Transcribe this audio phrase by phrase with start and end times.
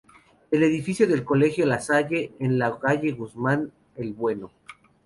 [0.49, 4.49] El edificio del Colegio La Salle, en la calle de Guzmán el Bueno.